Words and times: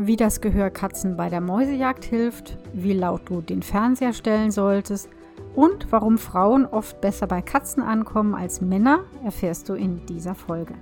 wie 0.00 0.14
das 0.14 0.40
Gehör 0.40 0.70
Katzen 0.70 1.16
bei 1.16 1.28
der 1.28 1.40
Mäusejagd 1.40 2.04
hilft, 2.04 2.56
wie 2.72 2.92
laut 2.92 3.22
du 3.28 3.40
den 3.40 3.62
Fernseher 3.62 4.12
stellen 4.12 4.52
solltest 4.52 5.08
und 5.56 5.90
warum 5.90 6.18
Frauen 6.18 6.66
oft 6.66 7.00
besser 7.00 7.26
bei 7.26 7.42
Katzen 7.42 7.82
ankommen 7.82 8.36
als 8.36 8.60
Männer, 8.60 9.00
erfährst 9.24 9.68
du 9.68 9.74
in 9.74 10.06
dieser 10.06 10.36
Folge. 10.36 10.74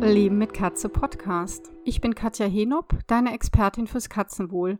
Leben 0.00 0.38
mit 0.38 0.54
Katze 0.54 0.88
Podcast. 0.88 1.70
Ich 1.84 2.00
bin 2.00 2.14
Katja 2.14 2.46
Henop, 2.46 2.94
deine 3.06 3.34
Expertin 3.34 3.86
fürs 3.86 4.08
Katzenwohl. 4.08 4.78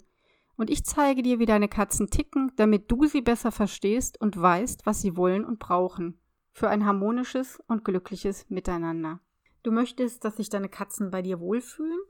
Und 0.59 0.71
ich 0.71 0.85
zeige 0.85 1.23
dir, 1.23 1.39
wie 1.39 1.47
deine 1.47 1.69
Katzen 1.69 2.11
ticken, 2.11 2.51
damit 2.57 2.91
du 2.91 3.07
sie 3.07 3.21
besser 3.21 3.53
verstehst 3.53 4.21
und 4.21 4.37
weißt, 4.37 4.87
was 4.87 5.01
sie 5.01 5.17
wollen 5.17 5.45
und 5.45 5.61
brauchen. 5.61 6.21
Für 6.51 6.69
ein 6.69 6.85
harmonisches 6.85 7.63
und 7.69 7.85
glückliches 7.85 8.51
Miteinander. 8.51 9.21
Du 9.63 9.71
möchtest, 9.71 10.25
dass 10.25 10.37
sich 10.37 10.49
deine 10.49 10.69
Katzen 10.69 11.13
bei 11.13 11.23
dir 11.23 11.39
wohlfühlen 11.39 12.01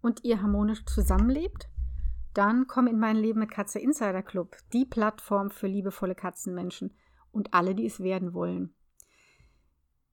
und 0.00 0.24
ihr 0.24 0.40
harmonisch 0.40 0.86
zusammenlebt? 0.86 1.68
Dann 2.32 2.66
komm 2.66 2.86
in 2.86 2.98
mein 2.98 3.16
Leben 3.16 3.40
mit 3.40 3.50
Katze 3.50 3.80
Insider 3.80 4.22
Club, 4.22 4.56
die 4.72 4.86
Plattform 4.86 5.50
für 5.50 5.66
liebevolle 5.66 6.14
Katzenmenschen 6.14 6.94
und 7.32 7.52
alle, 7.52 7.74
die 7.74 7.84
es 7.84 8.00
werden 8.00 8.32
wollen. 8.32 8.74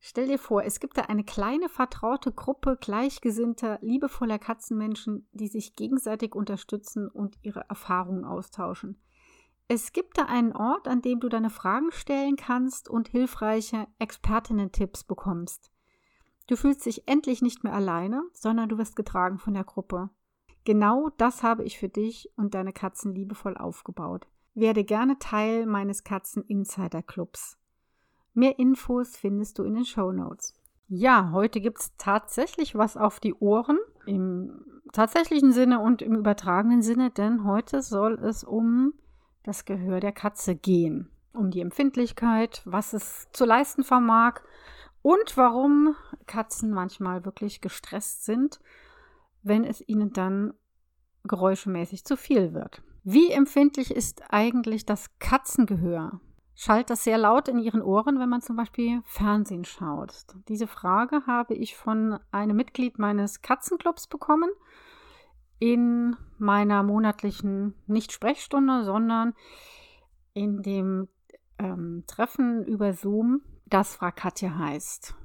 Stell 0.04 0.28
dir 0.28 0.40
vor, 0.40 0.64
es 0.64 0.80
gibt 0.80 0.98
da 0.98 1.04
eine 1.04 1.24
kleine 1.24 1.70
vertraute 1.70 2.32
Gruppe 2.32 2.76
gleichgesinnter, 2.76 3.78
liebevoller 3.84 4.40
Katzenmenschen, 4.40 5.28
die 5.32 5.48
sich 5.48 5.76
gegenseitig 5.76 6.34
unterstützen 6.34 7.08
und 7.08 7.38
ihre 7.44 7.70
Erfahrungen 7.70 8.26
austauschen. 8.26 9.00
Es 9.68 9.94
gibt 9.94 10.18
da 10.18 10.24
einen 10.24 10.54
Ort, 10.56 10.88
an 10.88 11.04
dem 11.04 11.20
du 11.20 11.30
deine 11.30 11.52
Fragen 11.52 11.92
stellen 11.92 12.36
kannst 12.36 12.90
und 12.90 13.10
hilfreiche 13.10 13.88
Expertinnen-Tipps 14.00 15.04
bekommst. 15.04 15.72
Du 16.48 16.56
fühlst 16.56 16.88
dich 16.88 17.08
endlich 17.08 17.44
nicht 17.44 17.64
mehr 17.64 17.74
alleine, 17.74 18.24
sondern 18.34 18.70
du 18.70 18.80
wirst 18.80 18.96
getragen 18.96 19.38
von 19.38 19.54
der 19.54 19.64
Gruppe. 19.64 20.10
Genau 20.64 21.10
das 21.18 21.44
habe 21.44 21.64
ich 21.64 21.78
für 21.78 21.90
dich 21.90 22.28
und 22.36 22.56
deine 22.56 22.74
Katzen 22.74 23.14
liebevoll 23.14 23.56
aufgebaut. 23.56 24.26
Werde 24.56 24.84
gerne 24.84 25.20
Teil 25.20 25.68
meines 25.68 26.04
Katzen 26.04 26.44
Insider 26.44 27.04
Clubs. 27.04 27.61
Mehr 28.34 28.60
Infos 28.60 29.18
findest 29.18 29.60
du 29.60 29.64
in 29.64 29.76
den 29.76 29.86
Show 29.86 30.12
Notes. 30.12 30.54
Ja, 30.88 31.32
heute 31.32 31.62
gibt 31.62 31.80
es 31.80 31.94
tatsächlich 31.98 32.76
was 32.76 32.98
auf 32.98 33.20
die 33.20 33.34
Ohren 33.36 33.80
im 34.06 34.66
tatsächlichen 34.92 35.52
Sinne 35.54 35.80
und 35.80 36.02
im 36.02 36.16
übertragenen 36.16 36.82
Sinne, 36.82 37.12
denn 37.12 37.46
heute 37.46 37.82
soll 37.82 38.20
es 38.20 38.44
um 38.44 38.94
das 39.44 39.66
Gehör 39.66 40.00
der 40.00 40.12
Katze 40.12 40.56
gehen. 40.56 41.10
Um 41.34 41.50
die 41.50 41.62
Empfindlichkeit, 41.62 42.62
was 42.66 42.94
es 42.94 43.28
zu 43.32 43.46
leisten 43.46 43.84
vermag 43.84 44.42
und 45.02 45.38
warum 45.38 45.96
Katzen 46.28 46.72
manchmal 46.72 47.26
wirklich 47.26 47.62
gestresst 47.62 48.26
sind, 48.26 48.60
wenn 49.44 49.64
es 49.64 49.88
ihnen 49.88 50.14
dann 50.14 50.54
geräuschemäßig 51.24 52.06
zu 52.06 52.18
viel 52.18 52.54
wird. 52.54 52.84
Wie 53.04 53.32
empfindlich 53.32 53.96
ist 53.96 54.24
eigentlich 54.30 54.86
das 54.86 55.10
Katzengehör? 55.20 56.20
Schallt 56.62 56.92
das 56.92 57.04
sehr 57.04 57.18
laut 57.18 57.48
in 57.48 57.58
ihren 57.58 57.82
Ohren, 57.82 58.20
wenn 58.20 58.30
man 58.30 58.42
zum 58.42 58.56
Beispiel 58.56 59.02
Fernsehen 59.06 59.66
schaut? 59.66 60.26
Diese 60.48 60.68
Frage 60.68 61.26
habe 61.26 61.56
ich 61.56 61.76
von 61.76 62.20
einem 62.32 62.56
Mitglied 62.56 63.00
meines 63.00 63.42
Katzenclubs 63.42 64.06
bekommen 64.06 64.52
in 65.58 66.16
meiner 66.38 66.84
monatlichen 66.84 67.74
Nicht-Sprechstunde, 67.88 68.84
sondern 68.84 69.34
in 70.36 70.62
dem 70.62 71.08
ähm, 71.58 72.04
Treffen 72.06 72.64
über 72.66 72.94
Zoom, 72.94 73.42
das 73.66 73.96
Frau 73.96 74.12
Katja 74.16 74.56
heißt. 74.56 75.16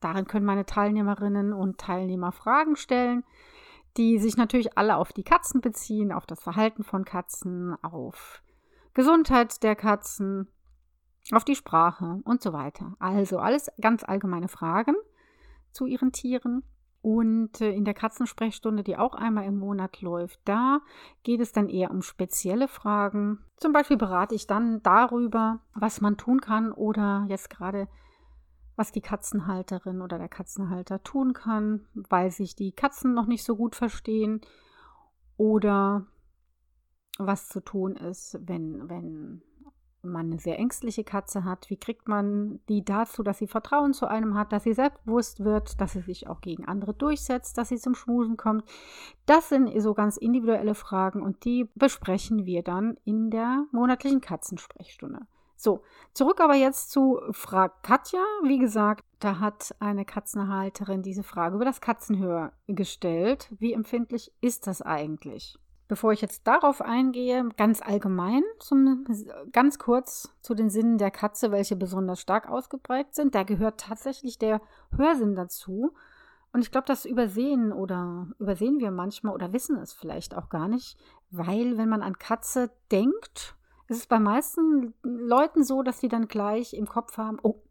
Darin 0.00 0.26
können 0.26 0.46
meine 0.46 0.64
Teilnehmerinnen 0.64 1.52
und 1.52 1.76
Teilnehmer 1.76 2.32
Fragen 2.32 2.74
stellen, 2.74 3.22
die 3.98 4.18
sich 4.18 4.38
natürlich 4.38 4.78
alle 4.78 4.96
auf 4.96 5.12
die 5.12 5.24
Katzen 5.24 5.60
beziehen, 5.60 6.10
auf 6.10 6.24
das 6.24 6.40
Verhalten 6.40 6.84
von 6.84 7.04
Katzen, 7.04 7.76
auf 7.82 8.42
Gesundheit 8.94 9.62
der 9.62 9.76
Katzen, 9.76 10.48
auf 11.32 11.44
die 11.44 11.56
Sprache 11.56 12.20
und 12.24 12.42
so 12.42 12.52
weiter. 12.52 12.96
Also 12.98 13.38
alles 13.38 13.70
ganz 13.80 14.04
allgemeine 14.04 14.48
Fragen 14.48 14.94
zu 15.70 15.86
ihren 15.86 16.12
Tieren. 16.12 16.62
Und 17.02 17.60
äh, 17.60 17.70
in 17.70 17.84
der 17.84 17.94
Katzensprechstunde, 17.94 18.82
die 18.82 18.96
auch 18.96 19.14
einmal 19.14 19.44
im 19.44 19.58
Monat 19.58 20.00
läuft, 20.00 20.40
da 20.44 20.80
geht 21.22 21.40
es 21.40 21.52
dann 21.52 21.68
eher 21.68 21.92
um 21.92 22.02
spezielle 22.02 22.66
Fragen. 22.66 23.44
Zum 23.56 23.72
Beispiel 23.72 23.96
berate 23.96 24.34
ich 24.34 24.48
dann 24.48 24.82
darüber, 24.82 25.60
was 25.72 26.00
man 26.00 26.16
tun 26.16 26.40
kann 26.40 26.72
oder 26.72 27.24
jetzt 27.28 27.48
gerade, 27.48 27.86
was 28.74 28.90
die 28.90 29.02
Katzenhalterin 29.02 30.02
oder 30.02 30.18
der 30.18 30.28
Katzenhalter 30.28 31.00
tun 31.04 31.32
kann, 31.32 31.86
weil 31.94 32.32
sich 32.32 32.56
die 32.56 32.72
Katzen 32.72 33.14
noch 33.14 33.26
nicht 33.26 33.44
so 33.44 33.54
gut 33.54 33.76
verstehen 33.76 34.40
oder 35.36 36.06
was 37.18 37.48
zu 37.48 37.60
tun 37.60 37.94
ist, 37.94 38.36
wenn, 38.42 38.88
wenn 38.88 39.42
man 40.08 40.26
eine 40.26 40.38
sehr 40.38 40.58
ängstliche 40.58 41.04
Katze 41.04 41.44
hat, 41.44 41.70
wie 41.70 41.76
kriegt 41.76 42.08
man 42.08 42.60
die 42.68 42.84
dazu, 42.84 43.22
dass 43.22 43.38
sie 43.38 43.46
Vertrauen 43.46 43.92
zu 43.92 44.06
einem 44.06 44.36
hat, 44.36 44.52
dass 44.52 44.64
sie 44.64 44.74
selbstbewusst 44.74 45.44
wird, 45.44 45.80
dass 45.80 45.92
sie 45.92 46.00
sich 46.00 46.28
auch 46.28 46.40
gegen 46.40 46.66
andere 46.66 46.94
durchsetzt, 46.94 47.58
dass 47.58 47.68
sie 47.68 47.78
zum 47.78 47.94
Schmusen 47.94 48.36
kommt. 48.36 48.64
Das 49.26 49.48
sind 49.48 49.70
so 49.80 49.94
ganz 49.94 50.16
individuelle 50.16 50.74
Fragen 50.74 51.22
und 51.22 51.44
die 51.44 51.68
besprechen 51.74 52.46
wir 52.46 52.62
dann 52.62 52.96
in 53.04 53.30
der 53.30 53.64
monatlichen 53.72 54.20
Katzensprechstunde. 54.20 55.20
So, 55.56 55.82
zurück 56.12 56.40
aber 56.40 56.54
jetzt 56.54 56.90
zu 56.90 57.18
Frau 57.30 57.68
Katja. 57.82 58.20
Wie 58.44 58.58
gesagt, 58.58 59.04
da 59.20 59.40
hat 59.40 59.74
eine 59.80 60.04
Katzenhalterin 60.04 61.02
diese 61.02 61.22
Frage 61.22 61.56
über 61.56 61.64
das 61.64 61.80
Katzenhör 61.80 62.52
gestellt. 62.66 63.48
Wie 63.58 63.72
empfindlich 63.72 64.32
ist 64.42 64.66
das 64.66 64.82
eigentlich? 64.82 65.58
Bevor 65.88 66.12
ich 66.12 66.20
jetzt 66.20 66.46
darauf 66.46 66.82
eingehe, 66.82 67.48
ganz 67.56 67.80
allgemein, 67.80 68.42
zum, 68.58 69.04
ganz 69.52 69.78
kurz 69.78 70.34
zu 70.42 70.54
den 70.54 70.68
Sinnen 70.68 70.98
der 70.98 71.12
Katze, 71.12 71.52
welche 71.52 71.76
besonders 71.76 72.20
stark 72.20 72.48
ausgeprägt 72.48 73.14
sind. 73.14 73.34
Da 73.34 73.44
gehört 73.44 73.80
tatsächlich 73.80 74.38
der 74.38 74.60
Hörsinn 74.96 75.36
dazu. 75.36 75.94
Und 76.52 76.62
ich 76.62 76.72
glaube, 76.72 76.86
das 76.86 77.04
übersehen 77.04 77.72
oder 77.72 78.26
übersehen 78.38 78.80
wir 78.80 78.90
manchmal 78.90 79.34
oder 79.34 79.52
wissen 79.52 79.76
es 79.76 79.92
vielleicht 79.92 80.34
auch 80.34 80.48
gar 80.48 80.68
nicht, 80.68 80.98
weil 81.30 81.78
wenn 81.78 81.88
man 81.88 82.02
an 82.02 82.18
Katze 82.18 82.70
denkt, 82.90 83.54
ist 83.88 83.98
es 83.98 84.06
bei 84.06 84.18
meisten 84.18 84.94
Leuten 85.02 85.62
so, 85.62 85.82
dass 85.82 86.00
sie 86.00 86.08
dann 86.08 86.26
gleich 86.26 86.74
im 86.74 86.88
Kopf 86.88 87.16
haben, 87.18 87.38
oh, 87.42 87.62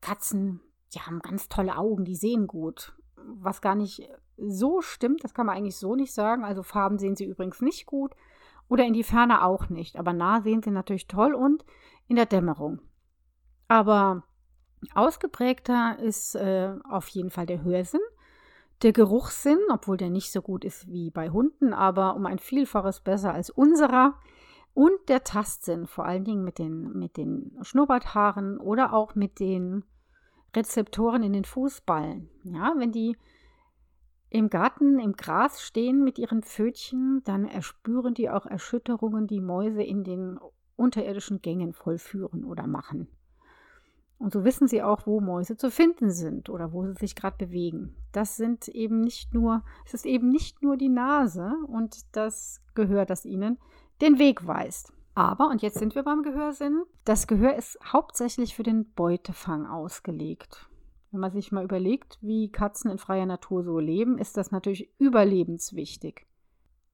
Katzen, 0.00 0.60
die 0.94 1.00
haben 1.00 1.18
ganz 1.20 1.48
tolle 1.48 1.76
Augen, 1.76 2.04
die 2.04 2.16
sehen 2.16 2.46
gut 2.46 2.94
was 3.24 3.60
gar 3.60 3.74
nicht 3.74 4.08
so 4.46 4.80
stimmt. 4.80 5.24
Das 5.24 5.34
kann 5.34 5.46
man 5.46 5.56
eigentlich 5.56 5.76
so 5.76 5.94
nicht 5.94 6.12
sagen. 6.12 6.44
Also 6.44 6.62
Farben 6.62 6.98
sehen 6.98 7.16
sie 7.16 7.24
übrigens 7.24 7.60
nicht 7.60 7.86
gut 7.86 8.14
oder 8.68 8.84
in 8.84 8.94
die 8.94 9.02
Ferne 9.02 9.44
auch 9.44 9.68
nicht. 9.68 9.96
Aber 9.96 10.12
nah 10.12 10.40
sehen 10.40 10.62
sie 10.62 10.70
natürlich 10.70 11.08
toll 11.08 11.34
und 11.34 11.64
in 12.08 12.16
der 12.16 12.26
Dämmerung. 12.26 12.80
Aber 13.68 14.24
ausgeprägter 14.94 15.98
ist 15.98 16.34
äh, 16.34 16.74
auf 16.88 17.08
jeden 17.08 17.30
Fall 17.30 17.46
der 17.46 17.62
Hörsinn. 17.62 18.00
Der 18.82 18.92
Geruchssinn, 18.92 19.58
obwohl 19.70 19.98
der 19.98 20.08
nicht 20.08 20.32
so 20.32 20.40
gut 20.40 20.64
ist 20.64 20.88
wie 20.88 21.10
bei 21.10 21.30
Hunden, 21.30 21.74
aber 21.74 22.16
um 22.16 22.24
ein 22.24 22.38
Vielfaches 22.38 23.00
besser 23.00 23.34
als 23.34 23.50
unserer. 23.50 24.14
Und 24.72 25.08
der 25.08 25.24
Tastsinn, 25.24 25.86
vor 25.86 26.06
allen 26.06 26.24
Dingen 26.24 26.44
mit 26.44 26.58
den, 26.58 26.92
mit 26.96 27.16
den 27.16 27.58
Schnurrbarthaaren 27.60 28.58
oder 28.58 28.94
auch 28.94 29.14
mit 29.14 29.40
den 29.40 29.84
Rezeptoren 30.54 31.22
in 31.22 31.32
den 31.32 31.44
Fußballen. 31.44 32.28
Ja, 32.44 32.72
wenn 32.76 32.92
die 32.92 33.16
im 34.30 34.48
Garten 34.48 35.00
im 35.00 35.14
Gras 35.14 35.60
stehen 35.60 36.04
mit 36.04 36.18
ihren 36.18 36.42
Pfötchen, 36.42 37.20
dann 37.24 37.44
erspüren 37.44 38.14
die 38.14 38.30
auch 38.30 38.46
Erschütterungen, 38.46 39.26
die 39.26 39.40
Mäuse 39.40 39.82
in 39.82 40.04
den 40.04 40.38
unterirdischen 40.76 41.42
Gängen 41.42 41.72
vollführen 41.72 42.44
oder 42.44 42.68
machen. 42.68 43.08
Und 44.18 44.32
so 44.32 44.44
wissen 44.44 44.68
sie 44.68 44.82
auch, 44.82 45.06
wo 45.06 45.20
Mäuse 45.20 45.56
zu 45.56 45.70
finden 45.70 46.10
sind 46.10 46.48
oder 46.48 46.72
wo 46.72 46.84
sie 46.84 46.92
sich 46.92 47.16
gerade 47.16 47.44
bewegen. 47.44 47.96
Das 48.12 48.36
sind 48.36 48.68
eben 48.68 49.00
nicht 49.00 49.34
nur, 49.34 49.64
es 49.84 49.94
ist 49.94 50.06
eben 50.06 50.28
nicht 50.28 50.62
nur 50.62 50.76
die 50.76 50.90
Nase 50.90 51.52
und 51.66 52.14
das 52.14 52.62
Gehör, 52.74 53.06
das 53.06 53.24
ihnen 53.24 53.58
den 54.00 54.18
Weg 54.18 54.46
weist. 54.46 54.92
Aber, 55.14 55.48
und 55.48 55.60
jetzt 55.62 55.78
sind 55.78 55.94
wir 55.94 56.02
beim 56.02 56.22
Gehörsinn, 56.22 56.84
das 57.04 57.26
Gehör 57.26 57.56
ist 57.56 57.78
hauptsächlich 57.84 58.54
für 58.54 58.62
den 58.62 58.92
Beutefang 58.92 59.66
ausgelegt. 59.66 60.69
Wenn 61.10 61.20
man 61.20 61.30
sich 61.30 61.52
mal 61.52 61.64
überlegt, 61.64 62.18
wie 62.20 62.50
Katzen 62.50 62.90
in 62.90 62.98
freier 62.98 63.26
Natur 63.26 63.62
so 63.62 63.78
leben, 63.78 64.18
ist 64.18 64.36
das 64.36 64.50
natürlich 64.50 64.90
überlebenswichtig, 64.98 66.26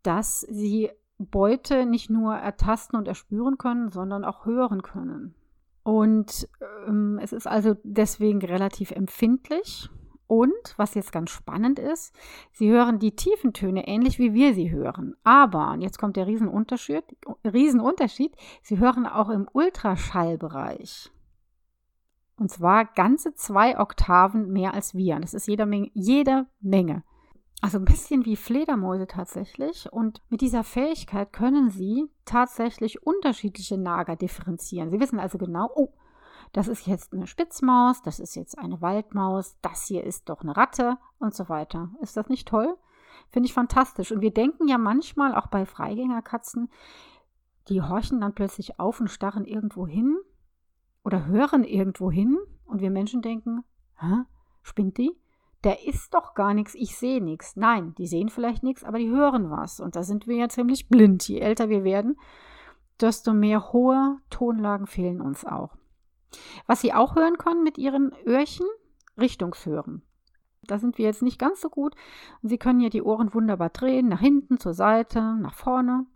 dass 0.02 0.40
sie 0.40 0.90
Beute 1.18 1.86
nicht 1.86 2.10
nur 2.10 2.34
ertasten 2.34 2.98
und 2.98 3.08
erspüren 3.08 3.58
können, 3.58 3.90
sondern 3.90 4.24
auch 4.24 4.44
hören 4.46 4.82
können. 4.82 5.34
Und 5.82 6.48
ähm, 6.86 7.18
es 7.22 7.32
ist 7.32 7.46
also 7.46 7.76
deswegen 7.84 8.40
relativ 8.42 8.90
empfindlich 8.90 9.88
Und 10.28 10.74
was 10.76 10.94
jetzt 10.94 11.12
ganz 11.12 11.30
spannend 11.30 11.78
ist, 11.78 12.12
sie 12.50 12.70
hören 12.70 12.98
die 12.98 13.14
tiefen 13.14 13.52
Töne 13.52 13.86
ähnlich 13.86 14.18
wie 14.18 14.34
wir 14.34 14.54
sie 14.54 14.70
hören. 14.70 15.14
Aber, 15.22 15.70
und 15.70 15.82
jetzt 15.82 15.98
kommt 15.98 16.16
der 16.16 16.26
Riesenunterschied, 16.26 17.04
Riesenunterschied, 17.44 18.32
sie 18.62 18.78
hören 18.78 19.06
auch 19.06 19.28
im 19.28 19.48
Ultraschallbereich. 19.52 21.12
Und 22.38 22.50
zwar 22.50 22.84
ganze 22.84 23.34
zwei 23.34 23.78
Oktaven 23.78 24.52
mehr 24.52 24.74
als 24.74 24.94
wir. 24.94 25.18
Das 25.20 25.34
ist 25.34 25.48
jede 25.48 25.66
Menge. 25.66 25.90
Jede 25.94 26.46
Menge. 26.60 27.02
Also 27.62 27.78
ein 27.78 27.86
bisschen 27.86 28.26
wie 28.26 28.36
Fledermäuse 28.36 29.06
tatsächlich. 29.06 29.90
Und 29.90 30.20
mit 30.28 30.42
dieser 30.42 30.62
Fähigkeit 30.62 31.32
können 31.32 31.70
sie 31.70 32.10
tatsächlich 32.26 33.06
unterschiedliche 33.06 33.78
Nager 33.78 34.16
differenzieren. 34.16 34.90
Sie 34.90 35.00
wissen 35.00 35.18
also 35.18 35.38
genau, 35.38 35.70
oh, 35.74 35.92
das 36.52 36.68
ist 36.68 36.86
jetzt 36.86 37.12
eine 37.12 37.26
Spitzmaus, 37.26 38.02
das 38.02 38.20
ist 38.20 38.36
jetzt 38.36 38.58
eine 38.58 38.80
Waldmaus, 38.80 39.56
das 39.62 39.86
hier 39.86 40.04
ist 40.04 40.28
doch 40.28 40.42
eine 40.42 40.56
Ratte 40.56 40.98
und 41.18 41.34
so 41.34 41.48
weiter. 41.48 41.90
Ist 42.00 42.16
das 42.16 42.28
nicht 42.28 42.46
toll? 42.46 42.76
Finde 43.30 43.46
ich 43.46 43.54
fantastisch. 43.54 44.12
Und 44.12 44.20
wir 44.20 44.32
denken 44.32 44.68
ja 44.68 44.78
manchmal 44.78 45.34
auch 45.34 45.46
bei 45.46 45.66
Freigängerkatzen, 45.66 46.70
die 47.68 47.82
horchen 47.82 48.20
dann 48.20 48.34
plötzlich 48.34 48.78
auf 48.78 49.00
und 49.00 49.08
starren 49.08 49.44
irgendwo 49.44 49.86
hin 49.86 50.16
oder 51.06 51.26
hören 51.26 51.62
irgendwo 51.62 52.10
hin 52.10 52.36
und 52.64 52.80
wir 52.80 52.90
Menschen 52.90 53.22
denken, 53.22 53.62
hä, 54.00 54.24
spinnt 54.62 54.98
die? 54.98 55.16
Der 55.62 55.86
ist 55.86 56.12
doch 56.12 56.34
gar 56.34 56.52
nichts, 56.52 56.74
ich 56.74 56.96
sehe 56.96 57.22
nichts. 57.22 57.54
Nein, 57.54 57.94
die 57.94 58.08
sehen 58.08 58.28
vielleicht 58.28 58.64
nichts, 58.64 58.82
aber 58.82 58.98
die 58.98 59.08
hören 59.08 59.48
was. 59.48 59.78
Und 59.78 59.94
da 59.94 60.02
sind 60.02 60.26
wir 60.26 60.34
ja 60.34 60.48
ziemlich 60.48 60.88
blind. 60.88 61.26
Je 61.28 61.38
älter 61.38 61.68
wir 61.68 61.84
werden, 61.84 62.18
desto 63.00 63.32
mehr 63.32 63.72
hohe 63.72 64.18
Tonlagen 64.30 64.88
fehlen 64.88 65.20
uns 65.20 65.44
auch. 65.44 65.76
Was 66.66 66.80
Sie 66.80 66.92
auch 66.92 67.14
hören 67.14 67.38
können 67.38 67.62
mit 67.62 67.78
Ihren 67.78 68.12
Öhrchen, 68.26 68.66
Richtungshören. 69.16 70.02
Da 70.64 70.78
sind 70.78 70.98
wir 70.98 71.04
jetzt 71.04 71.22
nicht 71.22 71.38
ganz 71.38 71.60
so 71.60 71.68
gut. 71.70 71.94
Sie 72.42 72.58
können 72.58 72.80
ja 72.80 72.88
die 72.88 73.02
Ohren 73.02 73.32
wunderbar 73.32 73.70
drehen, 73.70 74.08
nach 74.08 74.20
hinten, 74.20 74.58
zur 74.58 74.74
Seite, 74.74 75.36
nach 75.36 75.54
vorne. 75.54 76.06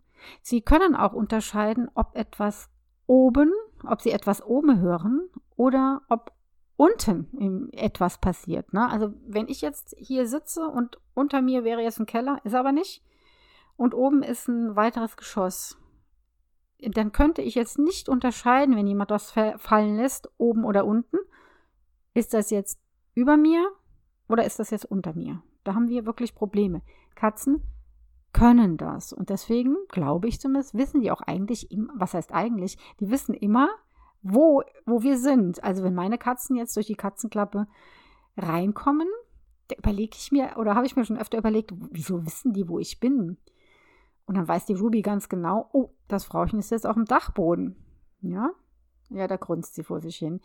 Sie 0.41 0.61
können 0.61 0.97
auch 0.97 1.13
unterscheiden, 1.13 1.89
ob 1.95 2.17
etwas 2.17 2.69
oben, 3.07 3.51
ob 3.85 4.01
Sie 4.01 4.11
etwas 4.11 4.43
oben 4.43 4.79
hören 4.79 5.29
oder 5.55 6.01
ob 6.09 6.31
unten 6.75 7.71
etwas 7.73 8.19
passiert. 8.19 8.73
Ne? 8.73 8.89
Also 8.89 9.13
wenn 9.27 9.47
ich 9.47 9.61
jetzt 9.61 9.95
hier 9.97 10.27
sitze 10.27 10.67
und 10.67 10.99
unter 11.13 11.41
mir 11.41 11.63
wäre 11.63 11.81
jetzt 11.81 11.99
ein 11.99 12.05
Keller, 12.05 12.39
ist 12.43 12.55
aber 12.55 12.71
nicht. 12.71 13.03
Und 13.77 13.93
oben 13.93 14.23
ist 14.23 14.47
ein 14.47 14.75
weiteres 14.75 15.17
Geschoss 15.17 15.77
dann 16.89 17.11
könnte 17.11 17.41
ich 17.41 17.55
jetzt 17.55 17.77
nicht 17.77 18.09
unterscheiden, 18.09 18.75
wenn 18.75 18.87
jemand 18.87 19.11
was 19.11 19.31
fallen 19.31 19.97
lässt, 19.97 20.29
oben 20.37 20.65
oder 20.65 20.85
unten. 20.85 21.17
Ist 22.13 22.33
das 22.33 22.49
jetzt 22.49 22.79
über 23.13 23.37
mir 23.37 23.71
oder 24.27 24.45
ist 24.45 24.59
das 24.59 24.71
jetzt 24.71 24.85
unter 24.85 25.13
mir? 25.13 25.41
Da 25.63 25.75
haben 25.75 25.89
wir 25.89 26.05
wirklich 26.05 26.33
Probleme. 26.33 26.81
Katzen 27.15 27.61
können 28.33 28.77
das. 28.77 29.13
Und 29.13 29.29
deswegen 29.29 29.75
glaube 29.89 30.27
ich 30.27 30.39
zumindest, 30.39 30.75
wissen 30.75 31.01
die 31.01 31.11
auch 31.11 31.21
eigentlich, 31.21 31.69
was 31.95 32.13
heißt 32.13 32.33
eigentlich, 32.33 32.77
die 32.99 33.09
wissen 33.09 33.33
immer, 33.33 33.69
wo, 34.21 34.63
wo 34.85 35.01
wir 35.01 35.17
sind. 35.17 35.63
Also 35.63 35.83
wenn 35.83 35.95
meine 35.95 36.17
Katzen 36.17 36.55
jetzt 36.55 36.75
durch 36.75 36.87
die 36.87 36.95
Katzenklappe 36.95 37.67
reinkommen, 38.37 39.07
da 39.67 39.75
überlege 39.77 40.15
ich 40.17 40.31
mir, 40.31 40.57
oder 40.57 40.75
habe 40.75 40.85
ich 40.85 40.95
mir 40.95 41.05
schon 41.05 41.17
öfter 41.17 41.37
überlegt, 41.37 41.73
wieso 41.91 42.25
wissen 42.25 42.53
die, 42.53 42.67
wo 42.67 42.79
ich 42.79 42.99
bin? 42.99 43.37
Und 44.25 44.35
dann 44.35 44.47
weiß 44.47 44.65
die 44.65 44.75
Ruby 44.75 45.01
ganz 45.01 45.29
genau, 45.29 45.69
oh, 45.73 45.89
das 46.07 46.25
Frauchen 46.25 46.59
ist 46.59 46.71
jetzt 46.71 46.87
auf 46.87 46.95
dem 46.95 47.05
Dachboden. 47.05 47.75
Ja, 48.21 48.51
ja, 49.09 49.27
da 49.27 49.35
grunzt 49.35 49.75
sie 49.75 49.83
vor 49.83 49.99
sich 49.99 50.17
hin. 50.17 50.41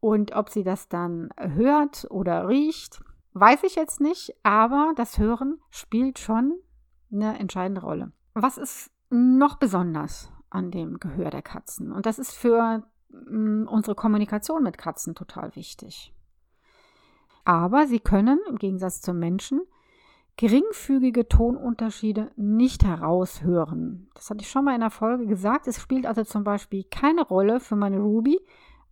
Und 0.00 0.34
ob 0.34 0.48
sie 0.48 0.64
das 0.64 0.88
dann 0.88 1.30
hört 1.36 2.06
oder 2.10 2.48
riecht, 2.48 3.02
weiß 3.34 3.64
ich 3.64 3.74
jetzt 3.74 4.00
nicht, 4.00 4.34
aber 4.42 4.92
das 4.96 5.18
Hören 5.18 5.60
spielt 5.70 6.18
schon 6.18 6.54
eine 7.12 7.38
entscheidende 7.38 7.82
Rolle. 7.82 8.12
Was 8.34 8.58
ist 8.58 8.90
noch 9.10 9.56
besonders 9.56 10.32
an 10.50 10.70
dem 10.70 10.98
Gehör 10.98 11.30
der 11.30 11.42
Katzen? 11.42 11.92
Und 11.92 12.06
das 12.06 12.18
ist 12.18 12.32
für 12.32 12.82
mm, 13.10 13.66
unsere 13.68 13.94
Kommunikation 13.94 14.62
mit 14.62 14.78
Katzen 14.78 15.14
total 15.14 15.54
wichtig. 15.54 16.14
Aber 17.44 17.86
sie 17.86 18.00
können 18.00 18.38
im 18.48 18.56
Gegensatz 18.56 19.00
zum 19.00 19.18
Menschen 19.18 19.60
geringfügige 20.36 21.28
Tonunterschiede 21.28 22.30
nicht 22.36 22.84
heraushören. 22.84 24.08
Das 24.14 24.30
hatte 24.30 24.40
ich 24.40 24.48
schon 24.48 24.64
mal 24.64 24.74
in 24.74 24.80
der 24.80 24.90
Folge 24.90 25.26
gesagt. 25.26 25.66
Es 25.66 25.80
spielt 25.80 26.06
also 26.06 26.24
zum 26.24 26.44
Beispiel 26.44 26.84
keine 26.84 27.22
Rolle 27.26 27.60
für 27.60 27.76
meine 27.76 27.98
Ruby, 27.98 28.40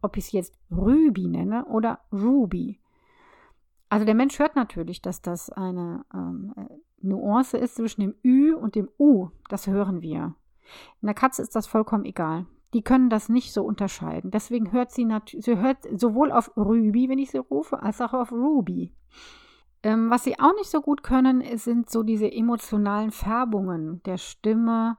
ob 0.03 0.17
ich 0.17 0.27
es 0.27 0.33
jetzt 0.33 0.59
Ruby 0.71 1.29
nenne 1.29 1.65
oder 1.67 2.01
Ruby. 2.13 2.79
Also 3.89 4.05
der 4.05 4.15
Mensch 4.15 4.39
hört 4.39 4.55
natürlich, 4.55 5.03
dass 5.03 5.23
das 5.23 5.51
eine 5.51 6.05
ähm, 6.15 6.55
Nuance 7.01 7.57
ist 7.57 7.77
zwischen 7.77 8.01
dem 8.01 8.15
Ü 8.25 8.55
und 8.55 8.75
dem 8.75 8.89
U. 8.99 9.29
Das 9.49 9.67
hören 9.67 10.03
wir. 10.03 10.35
In 11.01 11.07
der 11.07 11.15
Katze 11.15 11.43
ist 11.43 11.57
das 11.57 11.67
vollkommen 11.67 12.05
egal. 12.05 12.47
Die 12.73 12.83
können 12.83 13.11
das 13.11 13.29
nicht 13.29 13.53
so 13.53 13.65
unterscheiden. 13.65 14.31
Deswegen 14.31 14.71
hört 14.71 14.93
sie, 14.93 15.09
sie 15.39 15.59
hört 15.59 15.79
sowohl 15.99 16.31
auf 16.31 16.57
Ruby, 16.57 17.09
wenn 17.09 17.19
ich 17.19 17.31
sie 17.31 17.39
rufe, 17.39 17.83
als 17.83 18.01
auch 18.01 18.13
auf 18.13 18.31
Ruby. 18.31 18.93
Ähm, 19.83 20.11
was 20.11 20.25
sie 20.25 20.39
auch 20.39 20.55
nicht 20.55 20.71
so 20.71 20.81
gut 20.81 21.03
können, 21.03 21.43
sind 21.57 21.91
so 21.91 22.03
diese 22.03 22.31
emotionalen 22.31 23.11
Färbungen 23.11 24.03
der 24.05 24.19
Stimme 24.19 24.99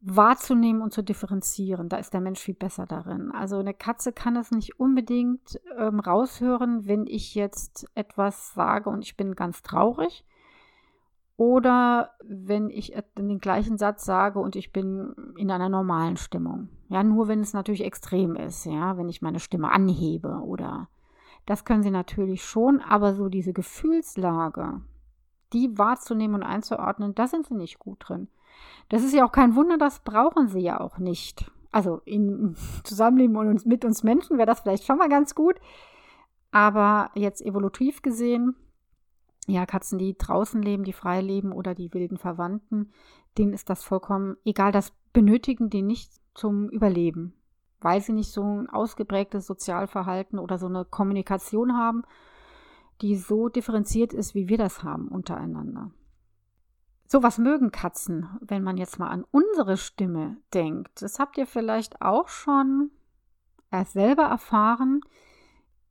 wahrzunehmen 0.00 0.82
und 0.82 0.92
zu 0.92 1.02
differenzieren. 1.02 1.88
Da 1.88 1.96
ist 1.96 2.12
der 2.12 2.20
Mensch 2.20 2.40
viel 2.40 2.54
besser 2.54 2.86
darin. 2.86 3.30
Also 3.32 3.58
eine 3.58 3.74
Katze 3.74 4.12
kann 4.12 4.36
es 4.36 4.50
nicht 4.50 4.80
unbedingt 4.80 5.60
ähm, 5.78 6.00
raushören, 6.00 6.86
wenn 6.86 7.06
ich 7.06 7.34
jetzt 7.34 7.86
etwas 7.94 8.54
sage 8.54 8.90
und 8.90 9.04
ich 9.04 9.16
bin 9.16 9.36
ganz 9.36 9.62
traurig. 9.62 10.24
Oder 11.42 12.12
wenn 12.22 12.70
ich 12.70 12.94
den 13.18 13.40
gleichen 13.40 13.76
Satz 13.76 14.04
sage 14.04 14.38
und 14.38 14.54
ich 14.54 14.72
bin 14.72 15.12
in 15.36 15.50
einer 15.50 15.68
normalen 15.68 16.16
Stimmung. 16.16 16.68
Ja, 16.88 17.02
nur 17.02 17.26
wenn 17.26 17.40
es 17.40 17.52
natürlich 17.52 17.82
extrem 17.82 18.36
ist, 18.36 18.64
ja, 18.64 18.96
wenn 18.96 19.08
ich 19.08 19.22
meine 19.22 19.40
Stimme 19.40 19.72
anhebe 19.72 20.40
oder 20.44 20.86
das 21.44 21.64
können 21.64 21.82
sie 21.82 21.90
natürlich 21.90 22.44
schon, 22.44 22.80
aber 22.80 23.14
so 23.14 23.28
diese 23.28 23.52
Gefühlslage, 23.52 24.82
die 25.52 25.76
wahrzunehmen 25.76 26.36
und 26.36 26.42
einzuordnen, 26.44 27.16
da 27.16 27.26
sind 27.26 27.48
sie 27.48 27.56
nicht 27.56 27.80
gut 27.80 28.08
drin. 28.08 28.28
Das 28.88 29.02
ist 29.02 29.12
ja 29.12 29.24
auch 29.26 29.32
kein 29.32 29.56
Wunder, 29.56 29.78
das 29.78 29.98
brauchen 29.98 30.46
sie 30.46 30.60
ja 30.60 30.78
auch 30.78 30.98
nicht. 30.98 31.50
Also 31.72 32.02
im 32.04 32.54
Zusammenleben 32.84 33.34
und 33.34 33.66
mit 33.66 33.84
uns 33.84 34.04
Menschen 34.04 34.38
wäre 34.38 34.46
das 34.46 34.60
vielleicht 34.60 34.86
schon 34.86 34.98
mal 34.98 35.08
ganz 35.08 35.34
gut. 35.34 35.56
Aber 36.52 37.10
jetzt 37.16 37.42
evolutiv 37.44 38.00
gesehen, 38.00 38.54
ja, 39.46 39.66
Katzen, 39.66 39.98
die 39.98 40.16
draußen 40.16 40.62
leben, 40.62 40.84
die 40.84 40.92
frei 40.92 41.20
leben 41.20 41.52
oder 41.52 41.74
die 41.74 41.92
wilden 41.92 42.16
Verwandten, 42.16 42.92
denen 43.38 43.52
ist 43.52 43.70
das 43.70 43.82
vollkommen 43.82 44.36
egal. 44.44 44.72
Das 44.72 44.92
benötigen 45.12 45.70
die 45.70 45.82
nicht 45.82 46.12
zum 46.34 46.68
Überleben 46.68 47.34
weil 47.82 48.00
sie 48.00 48.12
nicht 48.12 48.30
so 48.30 48.42
ein 48.42 48.68
ausgeprägtes 48.68 49.46
Sozialverhalten 49.46 50.38
oder 50.38 50.58
so 50.58 50.66
eine 50.66 50.84
Kommunikation 50.84 51.76
haben, 51.76 52.02
die 53.00 53.16
so 53.16 53.48
differenziert 53.48 54.12
ist, 54.12 54.34
wie 54.34 54.48
wir 54.48 54.58
das 54.58 54.82
haben 54.82 55.08
untereinander. 55.08 55.90
So 57.06 57.22
was 57.22 57.38
mögen 57.38 57.72
Katzen, 57.72 58.28
wenn 58.40 58.62
man 58.62 58.78
jetzt 58.78 58.98
mal 58.98 59.08
an 59.08 59.24
unsere 59.30 59.76
Stimme 59.76 60.38
denkt. 60.54 61.02
Das 61.02 61.18
habt 61.18 61.36
ihr 61.36 61.46
vielleicht 61.46 62.00
auch 62.00 62.28
schon 62.28 62.90
erst 63.70 63.92
selber 63.92 64.24
erfahren. 64.24 65.00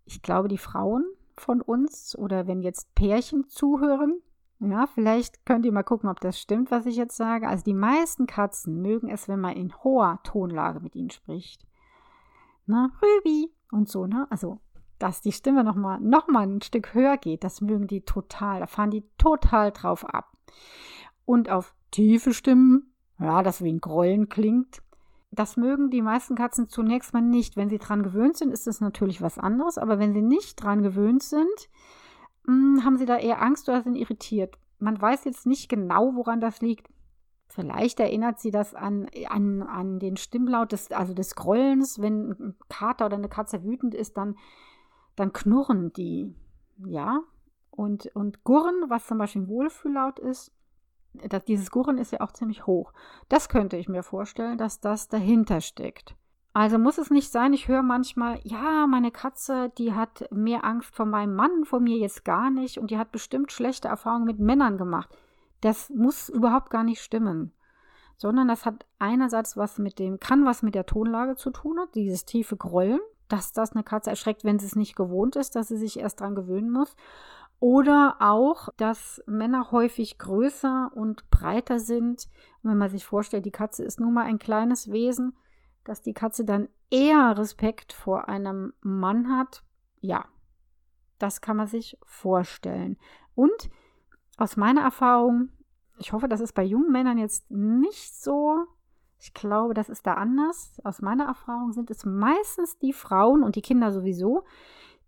Ich 0.05 0.21
glaube, 0.21 0.47
die 0.47 0.57
Frauen 0.57 1.05
von 1.37 1.61
uns 1.61 2.17
oder 2.17 2.47
wenn 2.47 2.61
jetzt 2.61 2.93
Pärchen 2.95 3.47
zuhören, 3.47 4.21
ja, 4.59 4.85
vielleicht 4.87 5.45
könnt 5.45 5.65
ihr 5.65 5.71
mal 5.71 5.83
gucken, 5.83 6.09
ob 6.09 6.19
das 6.19 6.39
stimmt, 6.39 6.69
was 6.69 6.85
ich 6.85 6.95
jetzt 6.95 7.17
sage. 7.17 7.47
Also 7.47 7.63
die 7.63 7.73
meisten 7.73 8.27
Katzen 8.27 8.81
mögen 8.81 9.09
es, 9.09 9.27
wenn 9.27 9.39
man 9.39 9.55
in 9.55 9.73
hoher 9.83 10.19
Tonlage 10.23 10.79
mit 10.79 10.95
ihnen 10.95 11.09
spricht 11.09 11.65
ne, 12.71 12.89
Rübi 13.01 13.51
und 13.71 13.89
so, 13.89 14.07
ne? 14.07 14.27
Also, 14.29 14.59
dass 14.97 15.21
die 15.21 15.31
Stimme 15.31 15.63
nochmal 15.63 15.99
noch 15.99 16.27
mal 16.27 16.47
ein 16.47 16.61
Stück 16.61 16.93
höher 16.93 17.17
geht, 17.17 17.43
das 17.43 17.61
mögen 17.61 17.87
die 17.87 18.01
total. 18.01 18.59
Da 18.59 18.67
fahren 18.67 18.91
die 18.91 19.03
total 19.17 19.71
drauf 19.71 20.05
ab. 20.05 20.31
Und 21.25 21.49
auf 21.49 21.75
tiefe 21.91 22.33
Stimmen, 22.33 22.93
ja, 23.19 23.43
das 23.43 23.63
wie 23.63 23.71
ein 23.71 23.81
Grollen 23.81 24.29
klingt, 24.29 24.81
das 25.31 25.55
mögen 25.55 25.89
die 25.89 26.01
meisten 26.01 26.35
Katzen 26.35 26.67
zunächst 26.67 27.13
mal 27.13 27.21
nicht. 27.21 27.55
Wenn 27.55 27.69
sie 27.69 27.77
dran 27.77 28.03
gewöhnt 28.03 28.37
sind, 28.37 28.51
ist 28.51 28.67
es 28.67 28.81
natürlich 28.81 29.21
was 29.21 29.37
anderes, 29.37 29.77
aber 29.77 29.97
wenn 29.97 30.13
sie 30.13 30.21
nicht 30.21 30.61
dran 30.61 30.83
gewöhnt 30.83 31.23
sind, 31.23 31.69
hm, 32.45 32.83
haben 32.83 32.97
sie 32.97 33.05
da 33.05 33.17
eher 33.17 33.41
Angst 33.41 33.69
oder 33.69 33.81
sind 33.81 33.95
irritiert. 33.95 34.57
Man 34.79 35.01
weiß 35.01 35.23
jetzt 35.23 35.45
nicht 35.45 35.69
genau, 35.69 36.15
woran 36.15 36.41
das 36.41 36.61
liegt. 36.61 36.89
Vielleicht 37.47 37.99
erinnert 37.99 38.39
sie 38.39 38.51
das 38.51 38.75
an, 38.75 39.07
an, 39.29 39.61
an 39.61 39.99
den 39.99 40.17
Stimmlaut 40.17 40.71
des, 40.71 40.91
also 40.91 41.13
des 41.13 41.35
Grollens. 41.35 42.01
Wenn 42.01 42.31
ein 42.31 42.55
Kater 42.69 43.05
oder 43.05 43.17
eine 43.17 43.29
Katze 43.29 43.63
wütend 43.63 43.93
ist, 43.93 44.17
dann, 44.17 44.37
dann 45.15 45.33
knurren 45.33 45.93
die. 45.93 46.33
Ja. 46.85 47.21
Und, 47.69 48.07
und 48.15 48.43
Gurren, 48.43 48.85
was 48.89 49.07
zum 49.07 49.17
Beispiel 49.17 49.43
ein 49.43 49.47
Wohlfühllaut 49.47 50.19
ist, 50.19 50.51
das, 51.13 51.45
dieses 51.45 51.71
Gurren 51.71 51.97
ist 51.97 52.11
ja 52.11 52.21
auch 52.21 52.31
ziemlich 52.31 52.65
hoch. 52.67 52.93
Das 53.29 53.49
könnte 53.49 53.77
ich 53.77 53.89
mir 53.89 54.03
vorstellen, 54.03 54.57
dass 54.57 54.79
das 54.79 55.07
dahinter 55.07 55.61
steckt. 55.61 56.15
Also 56.53 56.77
muss 56.77 56.97
es 56.97 57.09
nicht 57.09 57.31
sein, 57.31 57.53
ich 57.53 57.69
höre 57.69 57.81
manchmal, 57.81 58.39
ja, 58.43 58.85
meine 58.85 59.11
Katze, 59.11 59.71
die 59.77 59.93
hat 59.93 60.27
mehr 60.31 60.65
Angst 60.65 60.93
vor 60.93 61.05
meinem 61.05 61.33
Mann, 61.33 61.63
vor 61.63 61.79
mir 61.79 61.97
jetzt 61.97 62.25
gar 62.25 62.49
nicht 62.49 62.77
und 62.77 62.91
die 62.91 62.97
hat 62.97 63.13
bestimmt 63.13 63.53
schlechte 63.53 63.87
Erfahrungen 63.87 64.25
mit 64.25 64.39
Männern 64.39 64.77
gemacht. 64.77 65.09
Das 65.61 65.89
muss 65.89 66.27
überhaupt 66.27 66.69
gar 66.69 66.83
nicht 66.83 67.01
stimmen, 67.01 67.53
sondern 68.17 68.49
das 68.49 68.65
hat 68.65 68.85
einerseits 68.99 69.55
was 69.55 69.77
mit 69.77 69.97
dem, 69.97 70.19
kann 70.19 70.45
was 70.45 70.61
mit 70.61 70.75
der 70.75 70.85
Tonlage 70.85 71.35
zu 71.35 71.51
tun 71.51 71.79
haben, 71.79 71.91
dieses 71.95 72.25
tiefe 72.25 72.57
Grollen, 72.57 72.99
dass 73.29 73.53
das 73.53 73.71
eine 73.71 73.83
Katze 73.83 74.09
erschreckt, 74.09 74.43
wenn 74.43 74.59
sie 74.59 74.65
es 74.65 74.75
nicht 74.75 74.97
gewohnt 74.97 75.37
ist, 75.37 75.55
dass 75.55 75.69
sie 75.69 75.77
sich 75.77 75.99
erst 75.99 76.19
dran 76.19 76.35
gewöhnen 76.35 76.69
muss. 76.69 76.97
Oder 77.61 78.15
auch, 78.19 78.69
dass 78.77 79.21
Männer 79.27 79.69
häufig 79.71 80.17
größer 80.17 80.89
und 80.95 81.29
breiter 81.29 81.77
sind. 81.77 82.27
Und 82.63 82.71
wenn 82.71 82.77
man 82.79 82.89
sich 82.89 83.05
vorstellt, 83.05 83.45
die 83.45 83.51
Katze 83.51 83.83
ist 83.83 83.99
nun 83.99 84.15
mal 84.15 84.25
ein 84.25 84.39
kleines 84.39 84.91
Wesen, 84.91 85.37
dass 85.83 86.01
die 86.01 86.15
Katze 86.15 86.43
dann 86.43 86.69
eher 86.89 87.37
Respekt 87.37 87.93
vor 87.93 88.27
einem 88.27 88.73
Mann 88.81 89.37
hat, 89.37 89.63
ja, 89.99 90.25
das 91.19 91.39
kann 91.39 91.55
man 91.55 91.67
sich 91.67 91.99
vorstellen. 92.03 92.97
Und 93.35 93.69
aus 94.37 94.57
meiner 94.57 94.81
Erfahrung, 94.81 95.49
ich 95.99 96.13
hoffe, 96.13 96.27
das 96.27 96.41
ist 96.41 96.53
bei 96.53 96.63
jungen 96.63 96.91
Männern 96.91 97.19
jetzt 97.19 97.51
nicht 97.51 98.15
so. 98.15 98.65
Ich 99.19 99.35
glaube, 99.35 99.75
das 99.75 99.87
ist 99.87 100.07
da 100.07 100.15
anders. 100.15 100.81
Aus 100.83 101.03
meiner 101.03 101.25
Erfahrung 101.25 101.73
sind 101.73 101.91
es 101.91 102.05
meistens 102.05 102.79
die 102.79 102.91
Frauen 102.91 103.43
und 103.43 103.55
die 103.55 103.61
Kinder 103.61 103.91
sowieso, 103.91 104.45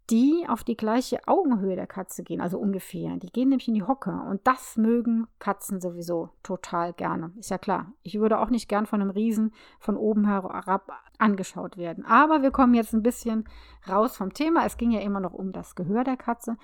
die 0.09 0.45
auf 0.49 0.63
die 0.63 0.75
gleiche 0.75 1.19
Augenhöhe 1.27 1.75
der 1.75 1.87
Katze 1.87 2.23
gehen, 2.23 2.41
also 2.41 2.59
ungefähr. 2.59 3.15
Die 3.17 3.31
gehen 3.31 3.49
nämlich 3.49 3.67
in 3.67 3.73
die 3.73 3.83
Hocke 3.83 4.11
und 4.11 4.41
das 4.45 4.75
mögen 4.75 5.27
Katzen 5.39 5.79
sowieso 5.79 6.29
total 6.43 6.93
gerne. 6.93 7.31
Ist 7.37 7.51
ja 7.51 7.57
klar. 7.57 7.93
Ich 8.03 8.19
würde 8.19 8.39
auch 8.39 8.49
nicht 8.49 8.67
gern 8.67 8.85
von 8.85 9.01
einem 9.01 9.11
Riesen 9.11 9.53
von 9.79 9.95
oben 9.95 10.27
herab 10.27 10.91
angeschaut 11.19 11.77
werden. 11.77 12.05
Aber 12.05 12.41
wir 12.41 12.51
kommen 12.51 12.73
jetzt 12.73 12.93
ein 12.93 13.03
bisschen 13.03 13.45
raus 13.87 14.17
vom 14.17 14.33
Thema. 14.33 14.65
Es 14.65 14.77
ging 14.77 14.91
ja 14.91 14.99
immer 14.99 15.21
noch 15.21 15.33
um 15.33 15.53
das 15.53 15.75
Gehör 15.75 16.03
der 16.03 16.17
Katze. 16.17 16.57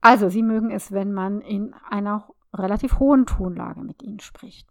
Also, 0.00 0.30
sie 0.30 0.42
mögen 0.42 0.70
es, 0.70 0.92
wenn 0.92 1.12
man 1.12 1.42
in 1.42 1.74
einer 1.88 2.26
relativ 2.54 2.98
hohen 2.98 3.26
Tonlage 3.26 3.82
mit 3.82 4.02
ihnen 4.02 4.20
spricht. 4.20 4.66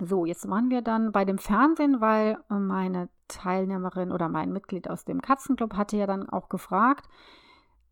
So, 0.00 0.24
jetzt 0.24 0.48
waren 0.48 0.70
wir 0.70 0.82
dann 0.82 1.12
bei 1.12 1.24
dem 1.24 1.38
Fernsehen, 1.38 2.00
weil 2.00 2.38
meine 2.48 3.08
Teilnehmerin 3.30 4.12
oder 4.12 4.28
mein 4.28 4.52
Mitglied 4.52 4.88
aus 4.88 5.04
dem 5.04 5.22
Katzenclub 5.22 5.74
hatte 5.74 5.96
ja 5.96 6.06
dann 6.06 6.28
auch 6.28 6.48
gefragt, 6.48 7.08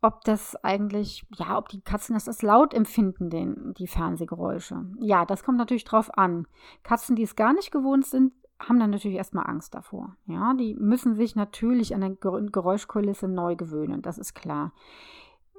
ob 0.01 0.23
das 0.23 0.55
eigentlich, 0.63 1.25
ja, 1.35 1.57
ob 1.57 1.69
die 1.69 1.81
Katzen 1.81 2.13
das 2.13 2.27
als 2.27 2.41
laut 2.41 2.73
empfinden, 2.73 3.29
den, 3.29 3.73
die 3.77 3.87
Fernsehgeräusche. 3.87 4.85
Ja, 4.99 5.25
das 5.25 5.43
kommt 5.43 5.57
natürlich 5.57 5.83
drauf 5.83 6.17
an. 6.17 6.47
Katzen, 6.83 7.15
die 7.15 7.23
es 7.23 7.35
gar 7.35 7.53
nicht 7.53 7.71
gewohnt 7.71 8.05
sind, 8.05 8.31
haben 8.59 8.79
dann 8.79 8.91
natürlich 8.91 9.17
erstmal 9.17 9.47
Angst 9.47 9.73
davor. 9.73 10.15
Ja, 10.25 10.53
die 10.53 10.75
müssen 10.75 11.15
sich 11.15 11.35
natürlich 11.35 11.95
an 11.95 12.03
eine 12.03 12.15
Geräuschkulisse 12.15 13.27
neu 13.27 13.55
gewöhnen, 13.55 14.01
das 14.01 14.17
ist 14.17 14.35
klar. 14.35 14.73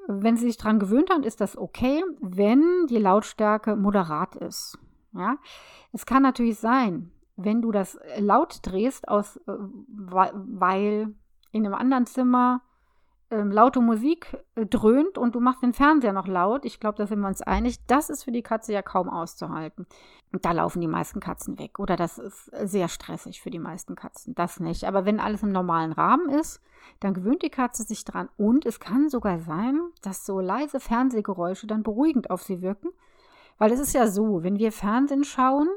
Wenn 0.06 0.36
sie 0.36 0.46
sich 0.46 0.56
daran 0.56 0.78
gewöhnt 0.78 1.10
haben, 1.10 1.22
ist 1.22 1.40
das 1.40 1.56
okay, 1.56 2.02
wenn 2.20 2.86
die 2.88 2.98
Lautstärke 2.98 3.76
moderat 3.76 4.36
ist. 4.36 4.78
Ja, 5.12 5.36
es 5.92 6.06
kann 6.06 6.22
natürlich 6.22 6.58
sein, 6.58 7.10
wenn 7.44 7.62
du 7.62 7.72
das 7.72 7.96
äh, 7.96 8.20
laut 8.20 8.60
drehst, 8.62 9.08
aus, 9.08 9.36
äh, 9.36 9.40
weil 9.46 11.14
in 11.52 11.66
einem 11.66 11.74
anderen 11.74 12.06
Zimmer 12.06 12.62
ähm, 13.30 13.52
laute 13.52 13.80
Musik 13.80 14.36
äh, 14.56 14.66
dröhnt 14.66 15.16
und 15.16 15.34
du 15.34 15.40
machst 15.40 15.62
den 15.62 15.72
Fernseher 15.72 16.12
noch 16.12 16.26
laut, 16.26 16.64
ich 16.64 16.80
glaube, 16.80 16.98
da 16.98 17.06
sind 17.06 17.20
wir 17.20 17.28
uns 17.28 17.42
einig, 17.42 17.84
das 17.86 18.10
ist 18.10 18.24
für 18.24 18.32
die 18.32 18.42
Katze 18.42 18.72
ja 18.72 18.82
kaum 18.82 19.08
auszuhalten. 19.08 19.86
Da 20.42 20.52
laufen 20.52 20.80
die 20.80 20.88
meisten 20.88 21.20
Katzen 21.20 21.58
weg. 21.58 21.78
Oder 21.78 21.96
das 21.96 22.18
ist 22.18 22.50
sehr 22.64 22.88
stressig 22.88 23.40
für 23.40 23.50
die 23.50 23.58
meisten 23.58 23.94
Katzen. 23.96 24.34
Das 24.34 24.60
nicht. 24.60 24.84
Aber 24.84 25.04
wenn 25.04 25.20
alles 25.20 25.42
im 25.42 25.52
normalen 25.52 25.92
Rahmen 25.92 26.28
ist, 26.28 26.60
dann 27.00 27.14
gewöhnt 27.14 27.42
die 27.42 27.50
Katze 27.50 27.82
sich 27.82 28.04
dran. 28.04 28.28
Und 28.36 28.64
es 28.64 28.78
kann 28.80 29.08
sogar 29.08 29.40
sein, 29.40 29.80
dass 30.02 30.26
so 30.26 30.40
leise 30.40 30.78
Fernsehgeräusche 30.78 31.66
dann 31.66 31.82
beruhigend 31.82 32.30
auf 32.30 32.42
sie 32.42 32.62
wirken. 32.62 32.90
Weil 33.58 33.72
es 33.72 33.80
ist 33.80 33.92
ja 33.92 34.06
so, 34.06 34.42
wenn 34.42 34.58
wir 34.58 34.72
Fernsehen 34.72 35.24
schauen, 35.24 35.68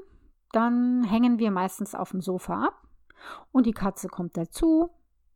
dann 0.53 1.03
hängen 1.03 1.39
wir 1.39 1.51
meistens 1.51 1.95
auf 1.95 2.11
dem 2.11 2.21
Sofa 2.21 2.67
ab 2.67 2.87
und 3.51 3.65
die 3.65 3.73
Katze 3.73 4.07
kommt 4.07 4.37
dazu 4.37 4.91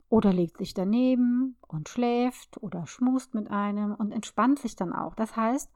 oder 0.09 0.31
legt 0.31 0.57
sich 0.57 0.73
daneben 0.73 1.57
und 1.67 1.89
schläft 1.89 2.61
oder 2.61 2.87
schmust 2.87 3.33
mit 3.33 3.51
einem 3.51 3.93
und 3.93 4.11
entspannt 4.11 4.59
sich 4.59 4.75
dann 4.75 4.93
auch. 4.93 5.15
Das 5.15 5.35
heißt, 5.35 5.71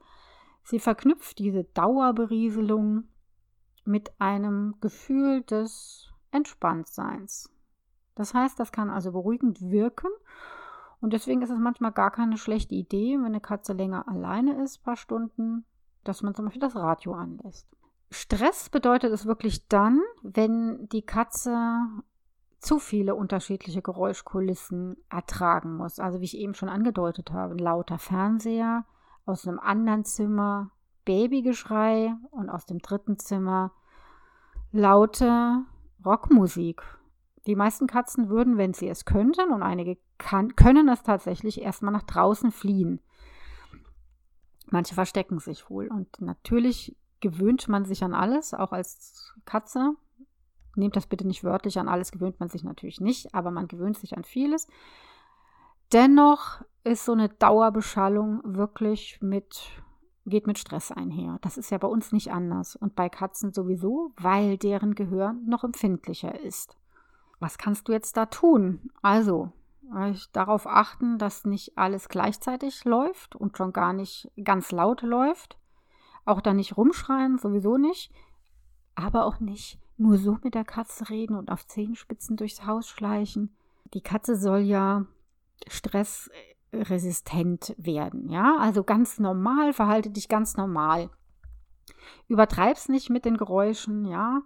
sie 0.62 0.78
verknüpft 0.78 1.38
diese 1.38 1.64
Dauerberieselung 1.64 3.04
mit 3.84 4.12
einem 4.20 4.76
Gefühl 4.80 5.42
des 5.42 6.10
Entspanntseins. 6.30 7.50
Das 8.14 8.34
heißt, 8.34 8.58
das 8.60 8.72
kann 8.72 8.90
also 8.90 9.12
beruhigend 9.12 9.60
wirken 9.60 10.08
und 11.00 11.12
deswegen 11.12 11.42
ist 11.42 11.50
es 11.50 11.58
manchmal 11.58 11.92
gar 11.92 12.12
keine 12.12 12.38
schlechte 12.38 12.76
Idee, 12.76 13.18
wenn 13.18 13.26
eine 13.26 13.40
Katze 13.40 13.72
länger 13.72 14.06
alleine 14.08 14.62
ist, 14.62 14.78
ein 14.78 14.84
paar 14.84 14.96
Stunden, 14.96 15.64
dass 16.04 16.22
man 16.22 16.34
zum 16.34 16.44
Beispiel 16.44 16.60
das 16.60 16.76
Radio 16.76 17.14
anlässt. 17.14 17.66
Stress 18.12 18.68
bedeutet 18.68 19.10
es 19.12 19.24
wirklich 19.24 19.68
dann, 19.68 20.00
wenn 20.22 20.86
die 20.90 21.02
Katze 21.02 21.56
zu 22.58 22.78
viele 22.78 23.14
unterschiedliche 23.14 23.80
Geräuschkulissen 23.80 24.96
ertragen 25.08 25.76
muss. 25.76 25.98
Also 25.98 26.20
wie 26.20 26.26
ich 26.26 26.36
eben 26.36 26.54
schon 26.54 26.68
angedeutet 26.68 27.32
habe, 27.32 27.54
ein 27.54 27.58
lauter 27.58 27.98
Fernseher, 27.98 28.84
aus 29.24 29.48
einem 29.48 29.58
anderen 29.58 30.04
Zimmer 30.04 30.70
Babygeschrei 31.04 32.14
und 32.30 32.50
aus 32.50 32.66
dem 32.66 32.80
dritten 32.80 33.18
Zimmer 33.18 33.72
laute 34.72 35.62
Rockmusik. 36.04 36.82
Die 37.46 37.56
meisten 37.56 37.86
Katzen 37.86 38.28
würden, 38.28 38.58
wenn 38.58 38.74
sie 38.74 38.88
es 38.88 39.04
könnten, 39.04 39.52
und 39.52 39.62
einige 39.62 39.96
kann, 40.18 40.54
können 40.54 40.88
es 40.88 41.02
tatsächlich, 41.02 41.62
erstmal 41.62 41.92
nach 41.92 42.04
draußen 42.04 42.52
fliehen. 42.52 43.00
Manche 44.66 44.94
verstecken 44.94 45.38
sich 45.38 45.68
wohl. 45.68 45.88
Und 45.88 46.20
natürlich 46.20 46.96
gewöhnt 47.22 47.68
man 47.68 47.86
sich 47.86 48.04
an 48.04 48.12
alles, 48.12 48.52
auch 48.52 48.72
als 48.72 49.32
Katze. 49.46 49.94
Nehmt 50.76 50.96
das 50.96 51.06
bitte 51.06 51.26
nicht 51.26 51.44
wörtlich, 51.44 51.78
an 51.78 51.88
alles 51.88 52.12
gewöhnt 52.12 52.38
man 52.40 52.50
sich 52.50 52.64
natürlich 52.64 53.00
nicht, 53.00 53.34
aber 53.34 53.50
man 53.50 53.68
gewöhnt 53.68 53.96
sich 53.96 54.16
an 54.16 54.24
vieles. 54.24 54.66
Dennoch 55.92 56.62
ist 56.84 57.04
so 57.04 57.12
eine 57.12 57.28
Dauerbeschallung 57.28 58.40
wirklich 58.44 59.18
mit, 59.22 59.70
geht 60.26 60.46
mit 60.46 60.58
Stress 60.58 60.90
einher. 60.90 61.38
Das 61.42 61.56
ist 61.56 61.70
ja 61.70 61.78
bei 61.78 61.88
uns 61.88 62.12
nicht 62.12 62.32
anders 62.32 62.76
und 62.76 62.94
bei 62.94 63.08
Katzen 63.08 63.52
sowieso, 63.52 64.12
weil 64.16 64.58
deren 64.58 64.94
Gehör 64.94 65.34
noch 65.44 65.64
empfindlicher 65.64 66.40
ist. 66.40 66.76
Was 67.40 67.58
kannst 67.58 67.88
du 67.88 67.92
jetzt 67.92 68.16
da 68.16 68.26
tun? 68.26 68.90
Also, 69.02 69.52
darauf 70.32 70.66
achten, 70.66 71.18
dass 71.18 71.44
nicht 71.44 71.76
alles 71.76 72.08
gleichzeitig 72.08 72.84
läuft 72.84 73.36
und 73.36 73.56
schon 73.56 73.72
gar 73.72 73.92
nicht 73.92 74.30
ganz 74.42 74.72
laut 74.72 75.02
läuft. 75.02 75.58
Auch 76.24 76.40
da 76.40 76.54
nicht 76.54 76.76
rumschreien, 76.76 77.38
sowieso 77.38 77.76
nicht. 77.76 78.12
Aber 78.94 79.26
auch 79.26 79.40
nicht 79.40 79.80
nur 79.96 80.18
so 80.18 80.38
mit 80.42 80.54
der 80.54 80.64
Katze 80.64 81.10
reden 81.10 81.34
und 81.36 81.50
auf 81.50 81.66
Zehenspitzen 81.66 82.36
durchs 82.36 82.64
Haus 82.66 82.88
schleichen. 82.88 83.56
Die 83.94 84.00
Katze 84.00 84.36
soll 84.36 84.60
ja 84.60 85.06
stressresistent 85.68 87.74
werden, 87.78 88.28
ja? 88.28 88.56
Also 88.58 88.84
ganz 88.84 89.18
normal, 89.18 89.72
verhalte 89.72 90.10
dich 90.10 90.28
ganz 90.28 90.56
normal. 90.56 91.10
Übertreib's 92.28 92.88
nicht 92.88 93.10
mit 93.10 93.24
den 93.24 93.36
Geräuschen, 93.36 94.04
ja? 94.04 94.42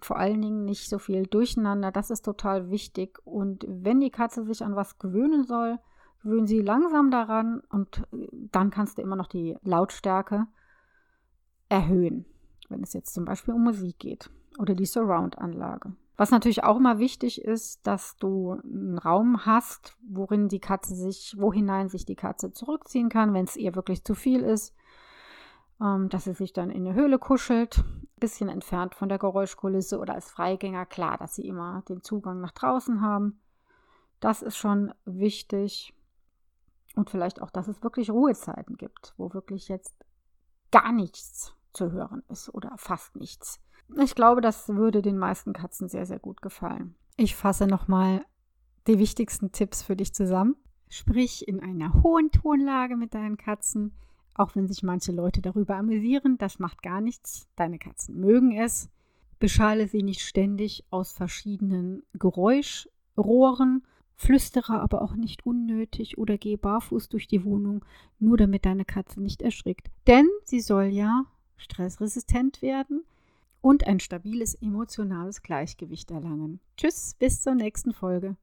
vor 0.00 0.18
allen 0.18 0.40
Dingen 0.40 0.64
nicht 0.64 0.88
so 0.88 0.98
viel 0.98 1.26
durcheinander. 1.26 1.92
Das 1.92 2.10
ist 2.10 2.24
total 2.24 2.70
wichtig. 2.70 3.18
Und 3.24 3.64
wenn 3.68 4.00
die 4.00 4.10
Katze 4.10 4.44
sich 4.44 4.64
an 4.64 4.76
was 4.76 4.98
gewöhnen 4.98 5.44
soll, 5.44 5.78
gewöhnen 6.22 6.46
sie 6.46 6.60
langsam 6.60 7.10
daran 7.10 7.62
und 7.70 7.98
äh, 8.12 8.28
dann 8.30 8.70
kannst 8.70 8.98
du 8.98 9.02
immer 9.02 9.16
noch 9.16 9.28
die 9.28 9.56
Lautstärke 9.62 10.46
erhöhen, 11.72 12.24
wenn 12.68 12.82
es 12.82 12.92
jetzt 12.92 13.14
zum 13.14 13.24
Beispiel 13.24 13.54
um 13.54 13.64
Musik 13.64 13.98
geht 13.98 14.30
oder 14.58 14.74
die 14.74 14.86
Surround-Anlage. 14.86 15.92
Was 16.16 16.30
natürlich 16.30 16.62
auch 16.62 16.76
immer 16.76 16.98
wichtig 16.98 17.42
ist, 17.42 17.86
dass 17.86 18.16
du 18.16 18.52
einen 18.62 18.98
Raum 18.98 19.46
hast, 19.46 19.96
worin 20.06 20.48
die 20.48 20.60
Katze 20.60 20.94
sich, 20.94 21.34
wo 21.38 21.52
hinein 21.52 21.88
sich 21.88 22.04
die 22.04 22.16
Katze 22.16 22.52
zurückziehen 22.52 23.08
kann, 23.08 23.34
wenn 23.34 23.46
es 23.46 23.56
ihr 23.56 23.74
wirklich 23.74 24.04
zu 24.04 24.14
viel 24.14 24.40
ist 24.42 24.74
ähm, 25.82 26.08
dass 26.08 26.24
sie 26.24 26.34
sich 26.34 26.52
dann 26.52 26.70
in 26.70 26.86
eine 26.86 26.94
Höhle 26.94 27.18
kuschelt, 27.18 27.78
ein 27.78 28.06
bisschen 28.20 28.48
entfernt 28.48 28.94
von 28.94 29.08
der 29.08 29.18
Geräuschkulisse 29.18 29.98
oder 29.98 30.14
als 30.14 30.30
Freigänger. 30.30 30.86
Klar, 30.86 31.18
dass 31.18 31.34
sie 31.34 31.46
immer 31.46 31.82
den 31.88 32.02
Zugang 32.02 32.40
nach 32.40 32.52
draußen 32.52 33.00
haben. 33.00 33.40
Das 34.20 34.42
ist 34.42 34.56
schon 34.56 34.94
wichtig. 35.04 35.92
Und 36.94 37.10
vielleicht 37.10 37.42
auch, 37.42 37.50
dass 37.50 37.68
es 37.68 37.82
wirklich 37.82 38.10
Ruhezeiten 38.10 38.76
gibt, 38.76 39.14
wo 39.16 39.32
wirklich 39.34 39.68
jetzt 39.68 39.94
gar 40.70 40.92
nichts 40.92 41.54
zu 41.72 41.92
hören 41.92 42.22
ist 42.28 42.52
oder 42.52 42.72
fast 42.76 43.16
nichts. 43.16 43.60
Ich 43.98 44.14
glaube, 44.14 44.40
das 44.40 44.68
würde 44.68 45.02
den 45.02 45.18
meisten 45.18 45.52
Katzen 45.52 45.88
sehr, 45.88 46.06
sehr 46.06 46.18
gut 46.18 46.42
gefallen. 46.42 46.94
Ich 47.16 47.36
fasse 47.36 47.66
nochmal 47.66 48.24
die 48.86 48.98
wichtigsten 48.98 49.52
Tipps 49.52 49.82
für 49.82 49.96
dich 49.96 50.14
zusammen. 50.14 50.56
Sprich 50.88 51.46
in 51.48 51.60
einer 51.60 52.02
hohen 52.02 52.30
Tonlage 52.30 52.96
mit 52.96 53.14
deinen 53.14 53.36
Katzen, 53.36 53.94
auch 54.34 54.54
wenn 54.56 54.66
sich 54.66 54.82
manche 54.82 55.12
Leute 55.12 55.42
darüber 55.42 55.76
amüsieren, 55.76 56.38
das 56.38 56.58
macht 56.58 56.82
gar 56.82 57.00
nichts. 57.00 57.48
Deine 57.56 57.78
Katzen 57.78 58.18
mögen 58.18 58.52
es. 58.52 58.88
Beschale 59.38 59.88
sie 59.88 60.02
nicht 60.02 60.20
ständig 60.20 60.84
aus 60.90 61.12
verschiedenen 61.12 62.02
Geräuschrohren. 62.14 63.84
Flüstere 64.14 64.80
aber 64.80 65.02
auch 65.02 65.14
nicht 65.14 65.44
unnötig 65.44 66.16
oder 66.16 66.38
gehe 66.38 66.56
barfuß 66.56 67.08
durch 67.08 67.26
die 67.26 67.44
Wohnung, 67.44 67.84
nur 68.18 68.36
damit 68.36 68.64
deine 68.64 68.84
Katze 68.84 69.20
nicht 69.20 69.42
erschrickt. 69.42 69.90
Denn 70.06 70.28
sie 70.44 70.60
soll 70.60 70.84
ja 70.84 71.24
stressresistent 71.62 72.62
werden 72.62 73.04
und 73.60 73.86
ein 73.86 74.00
stabiles 74.00 74.54
emotionales 74.54 75.42
Gleichgewicht 75.42 76.10
erlangen. 76.10 76.60
Tschüss, 76.76 77.14
bis 77.18 77.42
zur 77.42 77.54
nächsten 77.54 77.94
Folge. 77.94 78.36